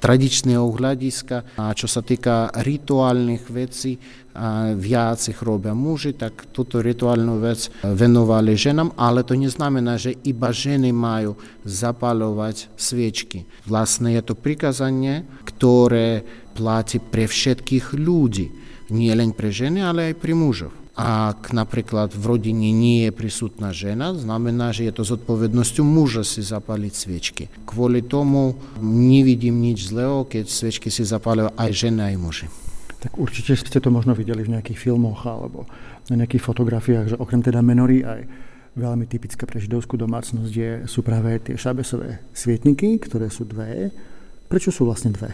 tradičného 0.00 0.64
hľadiska 0.64 1.60
a 1.60 1.76
čo 1.76 1.84
sa 1.84 2.00
týka 2.00 2.48
rituálnych 2.64 3.44
vecí, 3.52 4.00
a 4.30 4.72
viac 4.72 5.20
ich 5.26 5.42
robia 5.42 5.74
muži, 5.74 6.14
tak 6.16 6.48
túto 6.54 6.80
rituálnu 6.80 7.42
vec 7.42 7.68
venovali 7.82 8.54
ženám, 8.56 8.94
ale 8.96 9.26
to 9.26 9.34
neznamená, 9.36 9.98
že 10.00 10.16
iba 10.22 10.54
ženy 10.54 10.94
majú 10.94 11.36
zapalovať 11.66 12.70
sviečky. 12.78 13.44
Vlastne 13.66 14.14
je 14.16 14.22
to 14.24 14.38
prikazanie, 14.38 15.26
ktoré 15.44 16.24
platí 16.54 17.02
pre 17.02 17.26
všetkých 17.26 17.92
ľudí, 17.98 18.54
nie 18.94 19.12
len 19.12 19.34
pre 19.34 19.50
ženy, 19.50 19.82
ale 19.82 20.14
aj 20.14 20.22
pre 20.22 20.32
mužov. 20.32 20.72
Ak 21.00 21.56
napríklad 21.56 22.12
v 22.12 22.24
rodine 22.28 22.76
nie 22.76 23.08
je 23.08 23.12
prisutná 23.16 23.72
žena, 23.72 24.12
znamená, 24.12 24.68
že 24.68 24.84
je 24.84 24.92
to 24.92 25.08
zodpovednosťou 25.08 25.80
muža 25.80 26.28
si 26.28 26.44
zapaliť 26.44 26.92
sviečky. 26.92 27.44
Kvôli 27.64 28.04
tomu 28.04 28.60
nevidím 28.84 29.64
nič 29.64 29.88
zlého, 29.88 30.28
keď 30.28 30.52
sviečky 30.52 30.92
si 30.92 31.08
zapália 31.08 31.48
aj 31.56 31.72
ženy, 31.72 32.12
aj 32.12 32.16
muži. 32.20 32.46
Tak 33.00 33.16
určite 33.16 33.56
ste 33.56 33.80
to 33.80 33.88
možno 33.88 34.12
videli 34.12 34.44
v 34.44 34.60
nejakých 34.60 34.76
filmoch 34.76 35.24
alebo 35.24 35.64
na 36.12 36.20
nejakých 36.20 36.44
fotografiách, 36.44 37.16
že 37.16 37.16
okrem 37.16 37.40
teda 37.40 37.64
menory 37.64 38.04
aj 38.04 38.20
veľmi 38.76 39.08
typické 39.08 39.48
pre 39.48 39.56
židovskú 39.56 39.96
domácnosť 39.96 40.52
je, 40.52 40.70
sú 40.84 41.00
práve 41.00 41.40
tie 41.40 41.56
šabesové 41.56 42.20
svietniky, 42.36 43.00
ktoré 43.00 43.32
sú 43.32 43.48
dve. 43.48 43.88
Prečo 44.52 44.68
sú 44.68 44.84
vlastne 44.84 45.16
dve? 45.16 45.32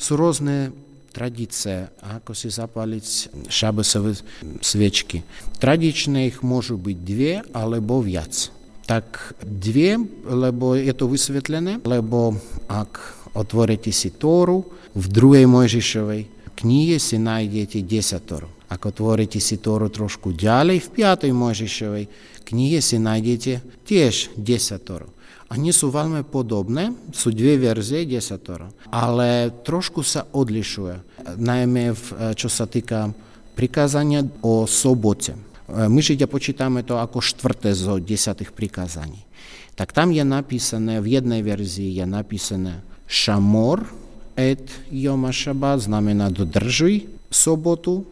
Sú 0.00 0.16
rôzne 0.16 0.72
tradície, 1.18 1.90
ako 2.06 2.30
si 2.30 2.46
zapaliť 2.46 3.06
šabesové 3.50 4.14
sviečky. 4.62 5.26
Tradičné 5.58 6.30
ich 6.30 6.46
môžu 6.46 6.78
byť 6.78 6.96
dve 7.02 7.42
alebo 7.50 7.98
viac. 7.98 8.54
Tak 8.86 9.34
dve, 9.42 9.98
lebo 10.22 10.78
je 10.78 10.94
to 10.94 11.10
vysvetlené, 11.10 11.82
lebo 11.82 12.38
ak 12.70 13.18
otvoríte 13.34 13.90
si 13.90 14.14
Tóru, 14.14 14.62
v 14.94 15.06
druhej 15.10 15.50
Mojžišovej 15.50 16.54
knihe 16.54 16.96
si 17.02 17.18
nájdete 17.18 17.82
desatoro. 17.82 18.48
Ak 18.70 18.86
otvoríte 18.86 19.42
si 19.42 19.58
Tóru 19.58 19.90
trošku 19.90 20.32
ďalej, 20.32 20.86
v 20.86 20.88
piatej 21.02 21.32
Mojžišovej 21.34 22.04
knihe 22.46 22.78
si 22.78 22.96
nájdete 22.96 23.84
tiež 23.84 24.38
desatoro. 24.38 25.10
Oni 25.48 25.72
sú 25.72 25.88
veľmi 25.88 26.28
podobné, 26.28 26.92
sú 27.08 27.32
dve 27.32 27.56
verzie 27.56 28.04
desatoro, 28.04 28.68
ale 28.92 29.48
trošku 29.64 30.04
sa 30.04 30.28
odlišuje, 30.28 31.24
najmä 31.40 31.96
v, 31.96 32.06
čo 32.36 32.52
sa 32.52 32.68
týka 32.68 33.08
prikázania 33.56 34.28
o 34.44 34.68
sobote. 34.68 35.32
My 35.68 36.00
Židia 36.04 36.28
počítame 36.28 36.84
to 36.84 37.00
ako 37.00 37.24
štvrté 37.24 37.72
zo 37.72 37.96
desatých 37.96 38.52
prikázaní. 38.52 39.24
Tak 39.72 39.96
tam 39.96 40.12
je 40.12 40.24
napísané, 40.24 41.00
v 41.00 41.16
jednej 41.16 41.40
verzii 41.40 41.96
je 41.96 42.04
napísané 42.04 42.84
šamor 43.08 43.88
et 44.36 44.68
Yoma 44.92 45.32
Shabbat, 45.32 45.88
znamená 45.88 46.28
dodržuj 46.28 47.08
sobotu, 47.32 48.04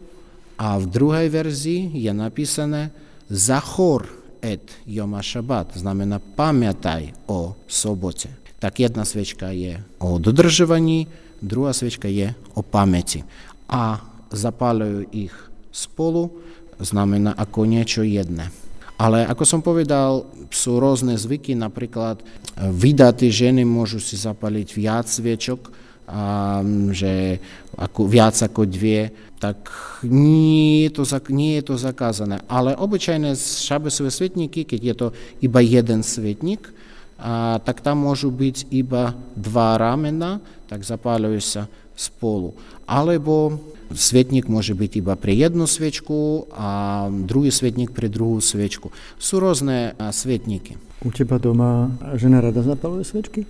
a 0.57 0.81
v 0.81 0.89
druhej 0.89 1.29
verzii 1.29 1.93
je 1.93 2.09
napísané 2.17 2.89
zachor 3.29 4.09
et 4.41 4.63
Yoma 4.87 5.21
Shabbat, 5.23 5.77
znamená 5.77 6.19
pamätaj 6.19 7.13
o 7.27 7.55
sobote. 7.67 8.29
Tak 8.57 8.81
jedna 8.81 9.05
svečka 9.05 9.53
je 9.53 9.77
o 10.01 10.17
dodržovaní, 10.17 11.05
druhá 11.41 11.73
svečka 11.73 12.09
je 12.09 12.33
o 12.57 12.65
pamäti. 12.65 13.21
A 13.69 14.01
zapáľujú 14.33 15.13
ich 15.13 15.33
spolu, 15.69 16.33
znamená 16.81 17.37
ako 17.37 17.69
niečo 17.69 18.01
jedné. 18.01 18.49
Ale 18.97 19.29
ako 19.29 19.43
som 19.45 19.61
povedal, 19.61 20.25
sú 20.49 20.81
rôzne 20.81 21.13
zvyky, 21.13 21.53
napríklad 21.53 22.17
vydaté 22.57 23.29
ženy 23.29 23.61
môžu 23.61 24.01
si 24.01 24.17
zapaliť 24.17 24.67
viac 24.73 25.05
sviečok, 25.05 25.69
a, 26.07 26.63
že 26.95 27.43
ako, 27.75 28.07
viac 28.07 28.33
ako 28.39 28.63
dve, 28.63 29.11
tak 29.37 29.69
nie 30.07 30.87
je, 30.87 30.89
to, 30.97 31.03
nie 31.29 31.61
je 31.61 31.63
to 31.67 31.75
zakázané. 31.77 32.41
Ale 32.49 32.73
obyčajné 32.73 33.37
šabesové 33.37 34.09
svetníky, 34.09 34.65
keď 34.65 34.81
je 34.81 34.95
to 34.95 35.07
iba 35.43 35.59
jeden 35.61 36.01
svetník, 36.01 36.71
a, 37.19 37.59
tak 37.61 37.83
tam 37.83 38.07
môžu 38.07 38.31
byť 38.31 38.71
iba 38.71 39.13
dva 39.35 39.75
ramena, 39.77 40.39
tak 40.71 40.87
zapáľujú 40.87 41.41
sa 41.43 41.63
spolu. 41.93 42.55
Alebo 42.87 43.59
svetník 43.91 44.51
môže 44.51 44.75
byť 44.75 44.91
iba 44.99 45.15
pre 45.15 45.31
jednu 45.31 45.63
svečku 45.67 46.51
a 46.51 46.69
druhý 47.11 47.51
svetník 47.51 47.95
pre 47.95 48.11
druhú 48.11 48.39
svečku. 48.43 48.91
Sú 49.15 49.39
rôzne 49.39 49.95
svetníky. 50.11 50.75
U 51.05 51.13
teba 51.13 51.37
doma 51.37 51.93
žena 52.17 52.41
rada 52.41 52.59
zapaluje 52.65 53.05
svečky? 53.05 53.45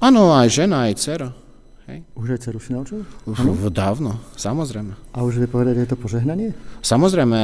Áno, 0.00 0.32
aj 0.32 0.48
žena, 0.48 0.88
aj 0.88 0.96
dcera. 0.96 1.28
Hej. 1.90 2.06
Už 2.14 2.26
aj 2.30 2.38
dceru 2.46 2.58
si 2.62 2.70
naučil? 2.70 3.02
Už 3.26 3.42
dávno, 3.74 4.22
samozrejme. 4.38 4.94
A 5.18 5.26
už 5.26 5.42
vie 5.42 5.50
povedať 5.50 5.82
aj 5.82 5.88
to 5.90 5.96
požehnanie? 5.98 6.54
Samozrejme, 6.78 7.38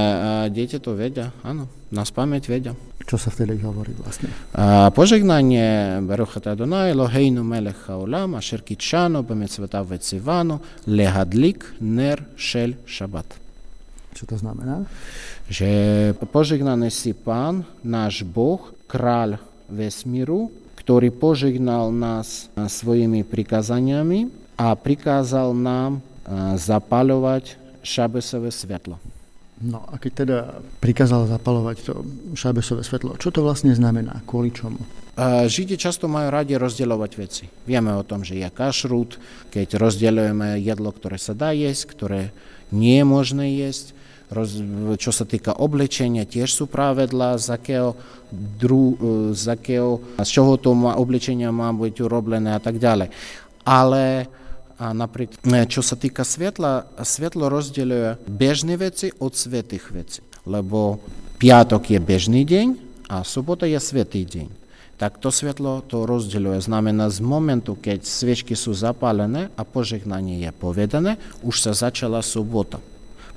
dieťa 0.54 0.78
to 0.78 0.94
vedia, 0.94 1.34
áno, 1.42 1.66
na 1.90 2.06
spamäť 2.06 2.46
vedia. 2.46 2.72
Čo 3.02 3.18
sa 3.18 3.34
vtedy 3.34 3.58
hovorí 3.64 3.96
vlastne? 3.98 4.30
A 4.54 4.94
požehnanie 4.94 5.98
Baruch 6.04 6.38
Adonai 6.38 6.94
Eloheinu 6.94 7.42
melech 7.42 7.88
haolam 7.88 8.36
asher 8.36 8.62
kitshano 8.62 9.24
b'mitzvotav 9.24 9.88
vetzivano 9.90 10.60
lehadlik 10.86 11.80
ner 11.82 12.22
shel 12.36 12.76
shabbat. 12.84 13.26
Čo 14.12 14.22
to 14.28 14.36
znamená? 14.36 14.84
Že 15.48 15.70
požehnaný 16.28 16.92
si 16.92 17.16
Pán, 17.16 17.64
náš 17.80 18.22
Boh, 18.28 18.60
kráľ 18.84 19.40
vesmíru, 19.72 20.52
ktorý 20.88 21.12
požehnal 21.12 21.92
nás 21.92 22.48
svojimi 22.56 23.20
prikázaniami 23.20 24.32
a 24.56 24.72
prikázal 24.72 25.52
nám 25.52 26.00
zapaľovať 26.56 27.60
šabesové 27.84 28.48
svetlo. 28.48 28.96
No 29.60 29.84
a 29.84 30.00
keď 30.00 30.12
teda 30.24 30.38
prikázal 30.80 31.28
zapalovať 31.28 31.76
to 31.84 32.08
šábesové 32.32 32.80
svetlo, 32.88 33.20
čo 33.20 33.28
to 33.28 33.44
vlastne 33.44 33.76
znamená? 33.76 34.24
Kvôli 34.24 34.48
čomu? 34.48 34.80
Židi 35.44 35.76
často 35.76 36.08
majú 36.08 36.32
radi 36.32 36.56
rozdielovať 36.56 37.12
veci. 37.20 37.44
Vieme 37.68 37.92
o 37.92 38.00
tom, 38.00 38.24
že 38.24 38.40
je 38.40 38.48
kašrút, 38.48 39.20
keď 39.52 39.76
rozdeľujeme 39.76 40.56
jedlo, 40.56 40.88
ktoré 40.88 41.20
sa 41.20 41.36
dá 41.36 41.52
jesť, 41.52 41.84
ktoré 41.92 42.32
nie 42.72 42.96
je 42.96 43.04
možné 43.04 43.60
jesť. 43.60 43.92
Roz, 44.28 44.60
čo 45.00 45.08
sa 45.08 45.24
týka 45.24 45.56
oblečenia, 45.56 46.28
tiež 46.28 46.52
sú 46.52 46.64
pravidla, 46.68 47.40
z 47.40 47.48
akého, 47.56 47.96
dru, 48.28 48.92
z 49.32 49.56
z 50.20 50.28
čoho 50.28 50.60
to 50.60 50.76
má, 50.76 51.00
oblečenia 51.00 51.48
má 51.48 51.72
byť 51.72 51.96
urobené 52.04 52.52
a 52.52 52.60
tak 52.60 52.76
ďalej. 52.76 53.08
Ale 53.64 54.28
a 54.78 54.94
napríklad, 54.94 55.42
čo 55.66 55.82
sa 55.82 55.98
týka 55.98 56.22
svetla, 56.22 56.86
svetlo 57.02 57.50
rozdeľuje 57.50 58.30
bežné 58.30 58.78
veci 58.78 59.10
od 59.18 59.34
svetých 59.34 59.90
vecí. 59.90 60.20
Lebo 60.46 61.02
piatok 61.42 61.90
je 61.90 61.98
bežný 61.98 62.46
deň 62.46 62.66
a 63.10 63.26
sobota 63.26 63.66
je 63.66 63.80
svetý 63.82 64.22
deň. 64.22 64.48
Tak 64.98 65.18
to 65.18 65.34
svetlo 65.34 65.82
to 65.82 66.06
rozdeľuje. 66.06 66.62
Znamená 66.62 67.10
z 67.10 67.18
momentu, 67.22 67.74
keď 67.74 68.06
sviečky 68.06 68.54
sú 68.54 68.70
zapálené 68.70 69.50
a 69.58 69.66
požehnanie 69.66 70.46
je 70.46 70.50
povedané, 70.54 71.18
už 71.42 71.58
sa 71.58 71.72
začala 71.74 72.22
sobota. 72.22 72.78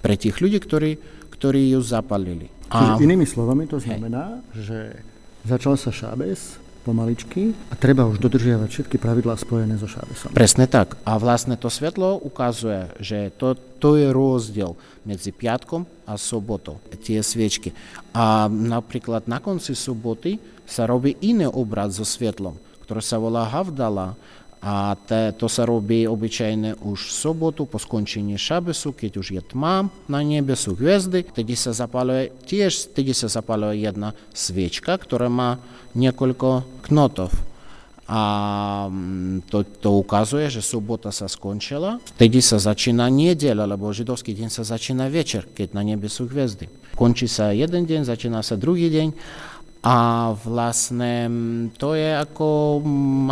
Pre 0.01 0.15
tých 0.17 0.38
ľudí, 0.41 0.58
ktorí, 0.58 0.91
ktorí 1.31 1.77
ju 1.77 1.79
zapalili. 1.86 2.50
Čiže 2.72 3.03
inými 3.03 3.27
slovami 3.27 3.67
to 3.67 3.77
znamená, 3.77 4.41
hej. 4.55 4.65
že 4.65 4.77
začal 5.46 5.75
sa 5.75 5.91
šábes, 5.91 6.62
pomaličky 6.81 7.53
a 7.70 7.77
treba 7.77 8.10
už 8.10 8.17
dodržiavať 8.17 8.70
všetky 8.70 8.98
pravidlá 8.98 9.38
spojené 9.38 9.77
so 9.77 9.86
šábesom. 9.86 10.34
Presne 10.34 10.65
tak. 10.65 10.98
A 11.05 11.15
vlastne 11.22 11.53
to 11.53 11.70
svetlo 11.70 12.17
ukazuje, 12.17 12.89
že 12.98 13.29
to, 13.38 13.53
to 13.77 13.96
je 14.01 14.10
rozdiel 14.10 14.74
medzi 15.05 15.29
piatkom 15.29 15.86
a 16.10 16.17
sobotou, 16.17 16.81
tie 17.05 17.22
sviečky. 17.22 17.72
A 18.17 18.50
napríklad 18.50 19.29
na 19.29 19.38
konci 19.38 19.77
soboty 19.77 20.41
sa 20.65 20.89
robí 20.89 21.15
iný 21.22 21.48
obrad 21.50 21.93
so 21.93 22.05
svetlom, 22.05 22.58
ktoré 22.86 23.01
sa 23.05 23.22
volá 23.22 23.46
Havdala 23.46 24.17
a 24.62 24.94
te, 24.94 25.34
to 25.34 25.50
sa 25.50 25.65
robí 25.65 26.06
obyčajne 26.06 26.86
už 26.86 27.10
v 27.10 27.13
sobotu 27.18 27.65
po 27.65 27.82
skončení 27.82 28.38
šabesu, 28.38 28.94
keď 28.94 29.12
už 29.18 29.27
je 29.34 29.41
tma 29.41 29.89
na 30.06 30.22
nebe, 30.22 30.53
sú 30.53 30.77
hviezdy, 30.77 31.25
tedy 31.25 31.58
sa 31.58 31.74
zapaluje, 31.74 32.30
tiež 32.46 32.94
tedy 32.94 33.18
sa 33.18 33.25
zapaluje 33.25 33.82
jedna 33.82 34.13
sviečka, 34.38 34.94
ktorá 35.01 35.34
má 35.34 35.58
niekoľko 35.98 36.62
knotov. 36.86 37.34
A 38.06 38.22
mm, 38.86 39.50
to, 39.50 39.65
to 39.65 39.98
ukazuje, 39.98 40.46
že 40.53 40.62
sobota 40.62 41.10
sa 41.10 41.25
skončila, 41.25 41.98
vtedy 42.13 42.44
sa 42.46 42.62
začína 42.62 43.10
nedeľa, 43.10 43.65
lebo 43.65 43.89
židovský 43.89 44.38
deň 44.38 44.50
sa 44.53 44.62
začína 44.62 45.10
večer, 45.10 45.50
keď 45.58 45.74
na 45.74 45.82
nebe 45.82 46.06
sú 46.06 46.30
hviezdy. 46.30 46.70
Končí 46.94 47.25
sa 47.25 47.50
jeden 47.50 47.89
deň, 47.89 48.06
začína 48.06 48.46
sa 48.46 48.62
druhý 48.62 48.94
deň 48.94 49.08
a 49.81 50.29
vlastne 50.38 51.13
to 51.81 51.97
je 51.97 52.13
ako, 52.13 52.81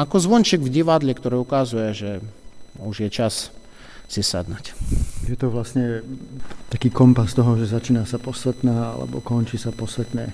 ako 0.01 0.15
zvonček 0.17 0.65
v 0.65 0.81
divadle, 0.81 1.13
ktorý 1.13 1.45
ukazuje, 1.45 1.93
že 1.93 2.11
už 2.81 3.05
je 3.05 3.09
čas 3.13 3.53
si 4.09 4.25
sadnať. 4.25 4.73
Je 5.29 5.37
to 5.37 5.53
vlastne 5.53 6.01
taký 6.73 6.89
kompas 6.89 7.37
toho, 7.37 7.53
že 7.53 7.69
začína 7.69 8.09
sa 8.09 8.17
posvetná 8.17 8.97
alebo 8.97 9.21
končí 9.21 9.61
sa 9.61 9.69
posvetné 9.69 10.33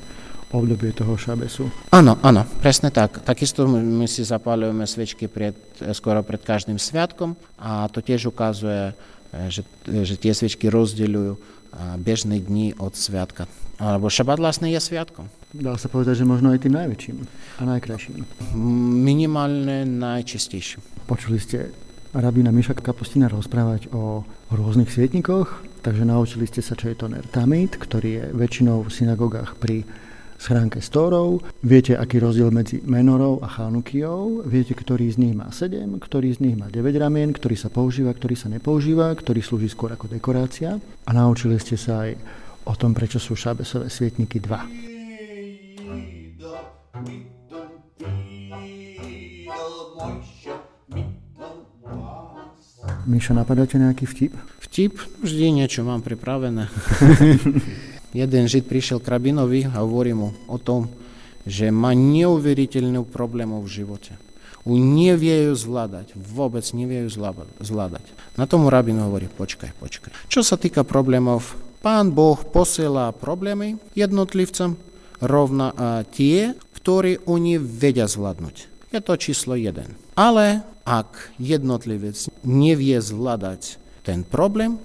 obdobie 0.56 0.96
toho 0.96 1.20
šabesu. 1.20 1.68
Áno, 1.92 2.16
áno, 2.24 2.48
presne 2.64 2.88
tak. 2.88 3.20
Takisto 3.28 3.68
my 3.68 4.08
si 4.08 4.24
zapálujeme 4.24 4.88
svečky 4.88 5.28
pred, 5.28 5.52
skoro 5.92 6.24
pred 6.24 6.40
každým 6.40 6.80
sviatkom 6.80 7.36
a 7.60 7.92
to 7.92 8.00
tiež 8.00 8.32
ukazuje, 8.32 8.96
že, 9.52 9.68
že 9.84 10.16
tie 10.16 10.32
svečky 10.32 10.72
rozdeľujú 10.72 11.34
bežné 12.00 12.40
dni 12.40 12.80
od 12.80 12.96
sviatka. 12.96 13.52
Alebo 13.76 14.08
šabat 14.08 14.40
vlastne 14.40 14.72
je 14.72 14.80
sviatkom. 14.80 15.28
Dá 15.52 15.76
sa 15.76 15.92
povedať, 15.92 16.24
že 16.24 16.26
možno 16.28 16.52
aj 16.52 16.64
tým 16.64 16.76
najväčším 16.76 17.18
a 17.60 17.62
najkrajším. 17.76 18.24
Minimálne 19.04 19.84
najčistejším. 19.84 21.08
Počuli 21.08 21.40
ste 21.40 21.72
rabína 22.16 22.56
Miša 22.56 22.76
Kapustina 22.80 23.28
rozprávať 23.28 23.92
o 23.92 24.24
rôznych 24.52 24.88
svietnikoch, 24.88 25.64
takže 25.84 26.08
naučili 26.08 26.48
ste 26.48 26.64
sa, 26.64 26.80
čo 26.80 26.88
je 26.92 26.96
to 26.96 27.12
nertamit, 27.12 27.76
ktorý 27.76 28.10
je 28.10 28.26
väčšinou 28.32 28.88
v 28.88 28.90
synagogách 28.92 29.60
pri 29.60 29.84
schránke 30.40 30.84
storov. 30.84 31.44
Viete, 31.64 31.96
aký 31.96 32.20
rozdiel 32.20 32.52
medzi 32.52 32.84
menorou 32.84 33.40
a 33.40 33.48
chanukiou. 33.48 34.44
Viete, 34.44 34.76
ktorý 34.76 35.08
z 35.12 35.20
nich 35.20 35.34
má 35.36 35.52
7, 35.52 36.00
ktorý 36.00 36.36
z 36.36 36.40
nich 36.44 36.56
má 36.60 36.68
9 36.68 36.96
ramien, 37.00 37.32
ktorý 37.32 37.56
sa 37.56 37.72
používa, 37.72 38.12
ktorý 38.12 38.36
sa 38.36 38.52
nepoužíva, 38.52 39.12
ktorý 39.16 39.40
slúži 39.40 39.72
skôr 39.72 39.96
ako 39.96 40.12
dekorácia. 40.12 40.80
A 41.08 41.12
naučili 41.16 41.56
ste 41.60 41.80
sa 41.80 42.08
aj 42.08 42.20
o 42.66 42.74
tom, 42.74 42.98
prečo 42.98 43.22
sú 43.22 43.38
šábesové 43.38 43.88
svietniky 43.88 44.42
2. 44.42 44.96
Miša, 53.06 53.38
napadáte 53.38 53.78
nejaký 53.78 54.10
vtip? 54.10 54.34
Vtip? 54.66 54.98
Vždy 55.22 55.62
niečo 55.62 55.86
mám 55.86 56.02
pripravené. 56.02 56.66
Jeden 58.22 58.44
žid 58.50 58.66
prišiel 58.66 58.98
k 58.98 59.14
rabinovi 59.14 59.70
a 59.70 59.86
hovorí 59.86 60.18
mu 60.18 60.34
o 60.50 60.58
tom, 60.58 60.90
že 61.46 61.70
má 61.70 61.94
neuveriteľnú 61.94 63.06
problémov 63.06 63.70
v 63.70 63.84
živote. 63.84 64.18
On 64.66 64.82
nevie 64.82 65.46
ju 65.46 65.54
zvládať, 65.54 66.18
vôbec 66.18 66.66
nevie 66.74 67.06
ju 67.06 67.10
zvládať. 67.62 68.06
Na 68.34 68.50
tomu 68.50 68.74
rabin 68.74 68.98
hovorí, 68.98 69.30
počkaj, 69.30 69.78
počkaj. 69.78 70.10
Čo 70.26 70.42
sa 70.42 70.58
týka 70.58 70.82
problémov, 70.82 71.54
pán 71.86 72.10
Boh 72.10 72.42
posiela 72.50 73.14
problémy 73.14 73.78
jednotlivcom 73.94 74.74
rovna 75.22 75.70
a 75.78 76.02
tie, 76.02 76.58
ktoré 76.82 77.22
oni 77.30 77.62
vedia 77.62 78.10
zvládnuť. 78.10 78.90
Je 78.90 79.00
to 79.06 79.14
číslo 79.22 79.54
jeden. 79.54 79.94
Ale 80.18 80.66
ak 80.82 81.38
jednotlivec 81.38 82.18
nevie 82.42 82.98
zvládať 82.98 83.78
ten 84.02 84.26
problém, 84.26 84.82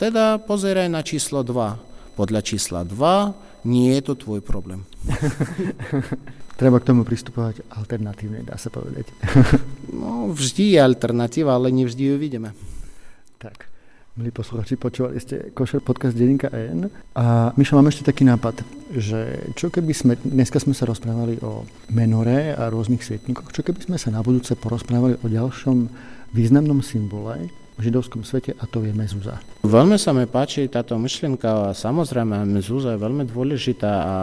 teda 0.00 0.40
pozeraj 0.40 0.88
na 0.88 1.04
číslo 1.04 1.44
2 1.44 2.16
podľa 2.16 2.40
čísla 2.40 2.80
2 2.82 3.68
nie 3.68 3.92
je 3.94 4.02
to 4.08 4.14
tvoj 4.16 4.40
problém. 4.40 4.88
Treba 6.60 6.82
k 6.82 6.88
tomu 6.90 7.06
pristupovať 7.06 7.62
alternatívne, 7.70 8.42
dá 8.42 8.58
sa 8.58 8.72
povedať. 8.72 9.06
no, 10.00 10.32
vždy 10.34 10.74
je 10.74 10.78
alternatíva, 10.82 11.54
ale 11.54 11.70
nevždy 11.70 12.02
ju 12.10 12.16
vidíme. 12.18 12.50
Tak, 13.38 13.70
milí 14.18 14.34
posluchači, 14.34 14.74
počúvali 14.74 15.22
ste 15.22 15.54
Košer 15.54 15.78
podcast 15.78 16.18
Deninka 16.18 16.50
N. 16.50 16.90
A 17.14 17.54
Mišo, 17.54 17.78
mám 17.78 17.86
ešte 17.86 18.10
taký 18.10 18.26
nápad, 18.26 18.66
že 18.90 19.46
čo 19.54 19.70
keby 19.70 19.94
sme, 19.94 20.18
dneska 20.18 20.58
sme 20.58 20.74
sa 20.74 20.90
rozprávali 20.90 21.38
o 21.38 21.62
menore 21.94 22.50
a 22.50 22.66
rôznych 22.66 22.98
svietnikoch, 22.98 23.54
čo 23.54 23.62
keby 23.62 23.78
sme 23.78 23.94
sa 23.94 24.10
na 24.10 24.18
budúce 24.18 24.58
porozprávali 24.58 25.22
o 25.22 25.26
ďalšom 25.30 25.86
významnom 26.34 26.82
symbole, 26.82 27.46
v 27.78 27.80
židovskom 27.86 28.26
svete 28.26 28.58
a 28.58 28.66
to 28.66 28.82
je 28.82 28.90
mezuza. 28.90 29.38
Veľmi 29.62 29.94
sa 29.94 30.10
mi 30.10 30.26
páči 30.26 30.66
táto 30.66 30.98
myšlienka 30.98 31.70
a 31.70 31.78
samozrejme 31.78 32.42
mezuza 32.42 32.98
je 32.98 33.04
veľmi 33.06 33.22
dôležitá 33.22 33.92
a 34.02 34.16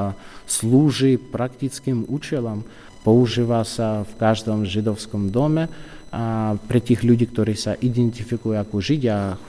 slúži 0.43 1.15
praktickým 1.15 2.03
účelom. 2.11 2.67
Používa 3.07 3.63
sa 3.63 4.03
v 4.03 4.11
každom 4.19 4.67
židovskom 4.67 5.31
dome 5.31 5.71
a 6.11 6.59
pre 6.67 6.83
tých 6.83 7.07
ľudí, 7.07 7.31
ktorí 7.31 7.55
sa 7.55 7.79
identifikujú 7.79 8.59
ako 8.59 8.83
židia 8.83 9.39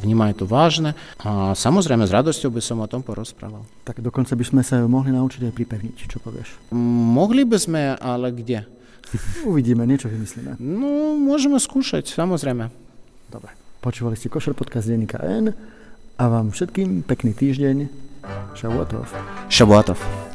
vnímajú 0.00 0.42
to 0.42 0.46
vážne. 0.48 0.96
A 1.20 1.52
samozrejme 1.52 2.08
s 2.08 2.14
radosťou 2.14 2.50
by 2.54 2.62
som 2.64 2.80
o 2.80 2.88
tom 2.88 3.04
porozprával. 3.04 3.64
Tak 3.84 4.00
dokonca 4.00 4.32
by 4.32 4.44
sme 4.44 4.62
sa 4.64 4.80
mohli 4.84 5.12
naučiť 5.12 5.48
aj 5.48 5.52
pripevniť, 5.52 5.96
čo 6.08 6.18
povieš? 6.22 6.72
Mohli 7.16 7.44
by 7.44 7.58
sme, 7.60 7.80
ale 7.98 8.32
kde? 8.32 8.64
Uvidíme, 9.42 9.84
niečo 9.84 10.06
vymyslíme. 10.06 10.56
No, 10.62 11.18
môžeme 11.18 11.58
skúšať, 11.58 12.14
samozrejme. 12.14 12.70
Dobre. 13.28 13.50
Počúvali 13.80 14.14
ste 14.14 14.28
Košer 14.28 14.52
podcast 14.52 14.86
Denníka 14.86 15.18
N 15.24 15.56
a 16.20 16.24
vám 16.28 16.52
všetkým 16.52 17.02
pekný 17.02 17.32
týždeň. 17.32 17.88
Šabuatov. 18.54 19.08
Šabuatov. 19.48 20.29